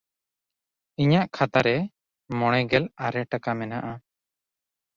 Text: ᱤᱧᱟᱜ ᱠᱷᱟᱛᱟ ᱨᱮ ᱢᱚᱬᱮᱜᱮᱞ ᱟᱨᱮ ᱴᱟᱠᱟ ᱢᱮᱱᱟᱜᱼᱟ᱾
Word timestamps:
ᱤᱧᱟᱜ 1.01 1.27
ᱠᱷᱟᱛᱟ 1.35 1.59
ᱨᱮ 1.65 1.75
ᱢᱚᱬᱮᱜᱮᱞ 2.39 2.83
ᱟᱨᱮ 3.05 3.21
ᱴᱟᱠᱟ 3.31 3.51
ᱢᱮᱱᱟᱜᱼᱟ᱾ 3.59 3.93